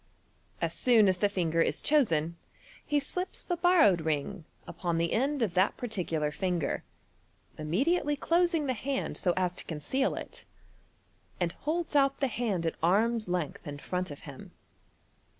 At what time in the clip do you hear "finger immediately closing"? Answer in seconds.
6.33-8.65